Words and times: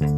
Einen 0.00 0.16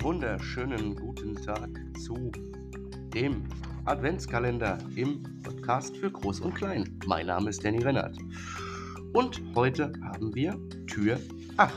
wunderschönen 0.00 0.94
guten 0.94 1.34
Tag 1.34 1.68
zu 2.04 2.30
dem 3.12 3.42
Adventskalender 3.84 4.78
im 4.94 5.24
Podcast 5.42 5.96
für 5.96 6.12
Groß 6.12 6.38
und 6.40 6.54
Klein. 6.54 6.96
Mein 7.06 7.26
Name 7.26 7.50
ist 7.50 7.64
Danny 7.64 7.82
Rennert 7.82 8.16
und 9.12 9.42
heute 9.56 9.92
haben 10.02 10.32
wir 10.36 10.56
Tür 10.86 11.18
8. 11.56 11.74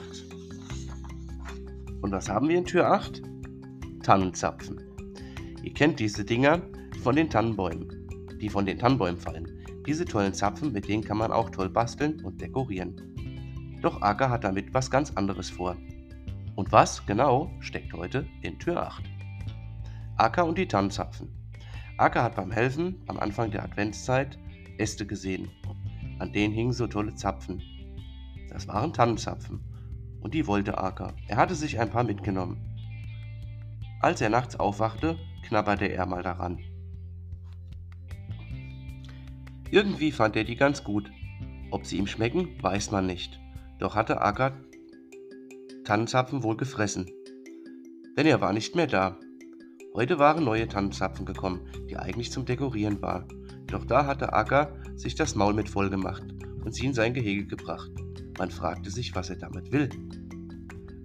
Und 2.01 2.11
was 2.11 2.29
haben 2.29 2.47
wir 2.47 2.59
in 2.59 2.65
Tür 2.65 2.91
8? 2.91 3.23
Tannenzapfen. 4.03 4.88
Ihr 5.61 5.73
kennt 5.73 5.99
diese 5.99 6.23
Dinger 6.23 6.61
von 7.03 7.15
den 7.15 7.29
Tannenbäumen, 7.29 8.07
die 8.39 8.49
von 8.49 8.65
den 8.65 8.79
Tannenbäumen 8.79 9.19
fallen. 9.19 9.47
Diese 9.85 10.05
tollen 10.05 10.33
Zapfen, 10.33 10.71
mit 10.71 10.87
denen 10.87 11.03
kann 11.03 11.17
man 11.17 11.31
auch 11.31 11.49
toll 11.49 11.69
basteln 11.69 12.23
und 12.23 12.39
dekorieren. 12.39 13.79
Doch 13.81 14.01
Aga 14.01 14.29
hat 14.29 14.43
damit 14.43 14.73
was 14.73 14.89
ganz 14.89 15.11
anderes 15.11 15.49
vor. 15.49 15.75
Und 16.55 16.71
was 16.71 17.05
genau 17.05 17.51
steckt 17.59 17.93
heute 17.93 18.25
in 18.41 18.59
Tür 18.59 18.85
8? 18.87 19.03
Acker 20.17 20.45
und 20.45 20.57
die 20.57 20.67
Tannenzapfen. 20.67 21.29
Acker 21.97 22.23
hat 22.23 22.35
beim 22.35 22.51
Helfen 22.51 23.01
am 23.07 23.19
Anfang 23.19 23.51
der 23.51 23.63
Adventszeit 23.63 24.37
Äste 24.77 25.05
gesehen. 25.05 25.49
An 26.19 26.31
denen 26.33 26.53
hingen 26.53 26.73
so 26.73 26.87
tolle 26.87 27.15
Zapfen. 27.15 27.61
Das 28.49 28.67
waren 28.67 28.93
Tannenzapfen. 28.93 29.61
Und 30.21 30.33
die 30.33 30.47
wollte 30.47 30.77
Acker. 30.77 31.13
Er 31.27 31.37
hatte 31.37 31.55
sich 31.55 31.79
ein 31.79 31.89
paar 31.89 32.03
mitgenommen. 32.03 32.57
Als 34.01 34.19
er 34.21 34.29
nachts 34.29 34.57
aufwachte, 34.57 35.17
knabberte 35.41 35.85
er 35.85 36.05
mal 36.05 36.23
daran. 36.23 36.59
Irgendwie 39.71 40.11
fand 40.11 40.35
er 40.35 40.43
die 40.43 40.55
ganz 40.55 40.83
gut. 40.83 41.11
Ob 41.71 41.85
sie 41.85 41.97
ihm 41.97 42.07
schmecken, 42.07 42.61
weiß 42.61 42.91
man 42.91 43.05
nicht. 43.05 43.39
Doch 43.77 43.95
hatte 43.95 44.21
Acker 44.21 44.57
Tannenzapfen 45.83 46.43
wohl 46.43 46.57
gefressen. 46.57 47.09
Denn 48.17 48.27
er 48.27 48.41
war 48.41 48.53
nicht 48.53 48.75
mehr 48.75 48.87
da. 48.87 49.17
Heute 49.95 50.19
waren 50.19 50.43
neue 50.43 50.67
Tannenzapfen 50.67 51.25
gekommen, 51.25 51.61
die 51.89 51.97
eigentlich 51.97 52.31
zum 52.31 52.45
Dekorieren 52.45 53.01
waren. 53.01 53.27
Doch 53.67 53.85
da 53.85 54.05
hatte 54.05 54.33
Acker 54.33 54.75
sich 54.95 55.15
das 55.15 55.35
Maul 55.35 55.53
mit 55.53 55.69
voll 55.69 55.89
gemacht 55.89 56.23
und 56.63 56.73
sie 56.73 56.85
in 56.85 56.93
sein 56.93 57.13
Gehege 57.13 57.45
gebracht. 57.45 57.91
Man 58.37 58.51
fragte 58.51 58.89
sich, 58.91 59.15
was 59.15 59.29
er 59.29 59.37
damit 59.37 59.71
will. 59.71 59.89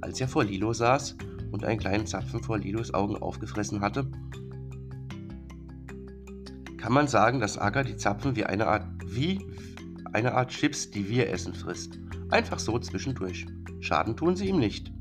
Als 0.00 0.20
er 0.20 0.28
vor 0.28 0.44
Lilo 0.44 0.72
saß 0.72 1.16
und 1.54 1.64
einen 1.64 1.78
kleinen 1.78 2.04
Zapfen 2.04 2.42
vor 2.42 2.58
Lilos 2.58 2.92
Augen 2.92 3.16
aufgefressen 3.16 3.80
hatte, 3.80 4.10
kann 6.78 6.92
man 6.92 7.06
sagen, 7.06 7.38
dass 7.38 7.56
Acker 7.56 7.84
die 7.84 7.96
Zapfen 7.96 8.34
wie 8.34 8.44
eine 8.44 8.66
Art 8.66 8.84
wie 9.06 9.46
eine 10.12 10.34
Art 10.34 10.50
Chips, 10.50 10.90
die 10.90 11.08
wir 11.08 11.30
essen, 11.30 11.54
frisst. 11.54 12.00
Einfach 12.30 12.58
so 12.58 12.76
zwischendurch. 12.80 13.46
Schaden 13.78 14.16
tun 14.16 14.34
sie 14.34 14.48
ihm 14.48 14.58
nicht. 14.58 14.92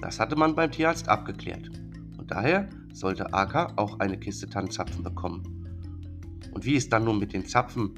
Das 0.00 0.18
hatte 0.18 0.34
man 0.34 0.56
beim 0.56 0.72
Tierarzt 0.72 1.08
abgeklärt. 1.08 1.70
Und 2.18 2.32
daher 2.32 2.68
sollte 2.92 3.32
AK 3.32 3.78
auch 3.78 4.00
eine 4.00 4.18
Kiste 4.18 4.48
Tannenzapfen 4.48 5.04
bekommen. 5.04 5.44
Und 6.52 6.64
wie 6.64 6.74
es 6.74 6.88
dann 6.88 7.04
nun 7.04 7.20
mit 7.20 7.32
den 7.32 7.46
Zapfen 7.46 7.94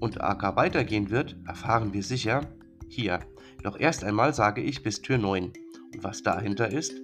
und 0.00 0.22
AK 0.22 0.56
weitergehen 0.56 1.10
wird, 1.10 1.36
erfahren 1.46 1.92
wir 1.92 2.02
sicher 2.02 2.40
hier. 2.88 3.20
Doch 3.62 3.78
erst 3.78 4.04
einmal 4.04 4.32
sage 4.32 4.62
ich 4.62 4.82
bis 4.82 5.02
Tür 5.02 5.18
9. 5.18 5.52
Was 6.00 6.22
dahinter 6.22 6.70
ist? 6.70 6.94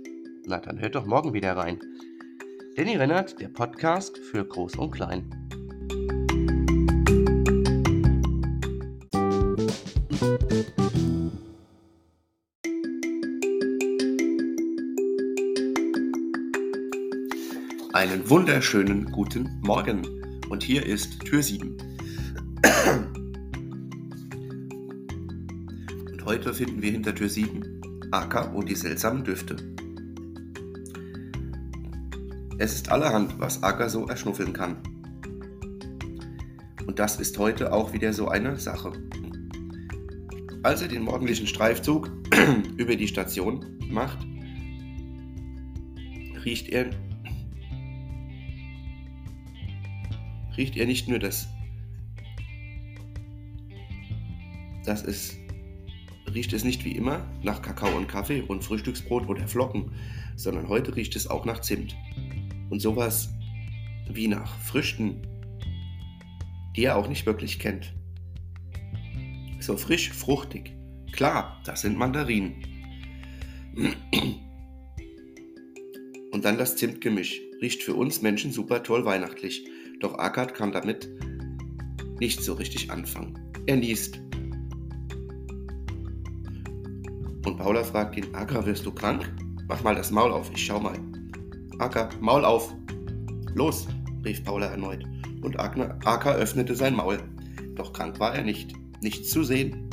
Na, 0.46 0.58
dann 0.58 0.80
hört 0.80 0.94
doch 0.94 1.06
morgen 1.06 1.33
wieder 1.33 1.56
rein. 1.56 1.78
Danny 2.77 2.96
Rennert, 2.96 3.41
der 3.41 3.48
Podcast 3.48 4.19
für 4.19 4.44
Groß 4.44 4.77
und 4.77 4.91
Klein. 4.91 5.30
Einen 17.92 18.29
wunderschönen 18.29 19.12
guten 19.12 19.61
Morgen. 19.61 20.06
Und 20.48 20.62
hier 20.62 20.84
ist 20.84 21.20
Tür 21.20 21.42
7. 21.42 21.77
Und 26.12 26.24
heute 26.24 26.55
finden 26.55 26.83
wir 26.83 26.90
hinter 26.90 27.14
Tür 27.14 27.29
7 27.29 27.80
Acker 28.11 28.55
und 28.55 28.69
die 28.69 28.75
seltsamen 28.75 29.25
Düfte. 29.25 29.57
Es 32.59 32.75
ist 32.75 32.91
allerhand, 32.91 33.39
was 33.39 33.63
Acker 33.63 33.89
so 33.89 34.07
erschnuffeln 34.07 34.53
kann. 34.53 34.77
Und 36.87 36.98
das 36.98 37.21
ist 37.21 37.39
heute 37.39 37.73
auch 37.73 37.93
wieder 37.93 38.13
so 38.13 38.29
eine 38.29 38.57
Sache. 38.57 38.93
Als 40.63 40.83
er 40.83 40.89
den 40.89 41.03
morgendlichen 41.03 41.47
Streifzug 41.47 42.11
über 42.77 42.97
die 42.97 43.09
Station 43.09 43.65
macht, 43.89 44.19
riecht 46.45 46.69
er 46.69 46.91
riecht 50.57 50.77
er 50.77 50.85
nicht 50.85 51.09
nur 51.09 51.19
das, 51.19 51.48
das 54.85 55.03
ist, 55.03 55.39
riecht 56.35 56.52
es 56.52 56.64
nicht 56.64 56.85
wie 56.85 56.92
immer 56.92 57.27
nach 57.42 57.63
Kakao 57.63 57.96
und 57.96 58.08
Kaffee 58.08 58.42
und 58.42 58.64
Frühstücksbrot 58.64 59.29
oder 59.29 59.46
Flocken, 59.48 59.92
sondern 60.36 60.68
heute 60.68 60.96
riecht 60.96 61.17
es 61.17 61.27
auch 61.27 61.45
nach 61.45 61.61
Zimt. 61.61 61.96
Und 62.70 62.80
sowas 62.80 63.30
wie 64.08 64.29
nach 64.29 64.58
Früchten, 64.58 65.23
die 66.77 66.85
er 66.85 66.96
auch 66.96 67.08
nicht 67.08 67.27
wirklich 67.27 67.58
kennt. 67.58 67.92
So 69.61 69.77
frisch, 69.77 70.11
fruchtig. 70.11 70.74
Klar, 71.13 71.61
das 71.64 71.83
sind 71.83 71.98
Mandarinen. 71.98 72.55
Und 76.33 76.45
dann 76.45 76.58
das 76.58 76.77
Zimtgemisch. 76.77 77.41
Riecht 77.61 77.83
für 77.83 77.95
uns 77.95 78.23
Menschen 78.23 78.52
super 78.52 78.83
toll 78.83 79.05
weihnachtlich. 79.05 79.67
Doch 80.01 80.18
Agat 80.18 80.55
kann 80.55 80.73
damit 80.73 81.11
nicht 82.20 82.42
so 82.42 82.55
richtig 82.55 82.91
anfangen. 82.91 83.52
Er 83.67 83.77
niest. 83.77 84.20
Und 87.45 87.56
Paula 87.56 87.83
fragt 87.83 88.17
ihn, 88.17 88.34
Acker, 88.34 88.64
wirst 88.67 88.84
du 88.84 88.92
krank? 88.92 89.33
Mach 89.68 89.83
mal 89.83 89.95
das 89.95 90.11
Maul 90.11 90.33
auf, 90.33 90.51
ich 90.52 90.64
schau 90.64 90.80
mal. 90.80 90.98
Acker, 91.78 92.11
Maul 92.20 92.45
auf. 92.45 92.74
Los, 93.55 93.89
rief 94.24 94.45
Paula 94.45 94.67
erneut. 94.67 95.05
Und 95.42 95.58
Acker 95.58 96.34
öffnete 96.34 96.74
sein 96.74 96.95
Maul. 96.95 97.18
Doch 97.77 97.92
krank 97.92 98.20
war 98.20 98.34
er 98.34 98.42
nicht. 98.42 98.74
Nichts 99.02 99.30
zu 99.30 99.42
sehen. 99.42 99.89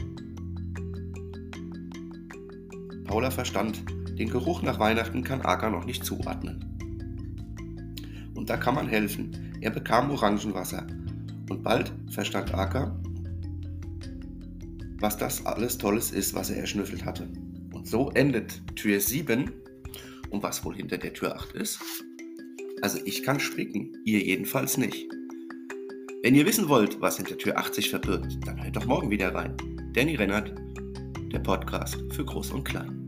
Paula 3.05 3.31
verstand, 3.31 3.83
den 4.19 4.29
Geruch 4.29 4.61
nach 4.61 4.79
Weihnachten 4.79 5.23
kann 5.23 5.41
Acker 5.41 5.69
noch 5.69 5.85
nicht 5.85 6.03
zuordnen. 6.03 6.65
Und 8.35 8.49
da 8.49 8.57
kann 8.57 8.75
man 8.75 8.87
helfen. 8.87 9.57
Er 9.61 9.71
bekam 9.71 10.11
Orangenwasser 10.11 10.85
und 11.49 11.63
bald 11.63 11.93
verstand 12.09 12.53
Aka, 12.53 12.99
was 14.99 15.17
das 15.17 15.45
alles 15.45 15.77
Tolles 15.77 16.11
ist, 16.11 16.33
was 16.33 16.49
er 16.49 16.57
erschnüffelt 16.57 17.05
hatte. 17.05 17.27
Und 17.73 17.87
so 17.87 18.11
endet 18.11 18.61
Tür 18.75 18.99
7 18.99 19.51
und 20.29 20.43
was 20.43 20.63
wohl 20.65 20.75
hinter 20.75 20.97
der 20.97 21.13
Tür 21.13 21.35
8 21.35 21.53
ist. 21.53 21.79
Also 22.81 22.99
ich 23.05 23.23
kann 23.23 23.39
stricken, 23.39 23.97
ihr 24.05 24.19
jedenfalls 24.19 24.77
nicht. 24.77 25.07
Wenn 26.23 26.35
ihr 26.35 26.45
wissen 26.45 26.67
wollt, 26.67 26.99
was 26.99 27.17
hinter 27.17 27.37
Tür 27.37 27.57
80 27.57 27.89
verbirgt, 27.89 28.37
dann 28.45 28.61
hört 28.61 28.75
doch 28.75 28.85
morgen 28.85 29.09
wieder 29.09 29.33
rein. 29.33 29.55
Danny 29.93 30.15
Rennert, 30.15 30.53
der 31.31 31.39
Podcast 31.39 31.97
für 32.11 32.25
Groß 32.25 32.51
und 32.51 32.63
Klein. 32.63 33.06